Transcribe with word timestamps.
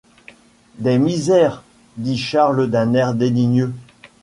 Des 0.79 0.97
misères, 0.97 1.61
dit 1.95 2.17
Charles 2.17 2.71
d’un 2.71 2.95
air 2.95 3.13
dédaigneux. 3.13 3.71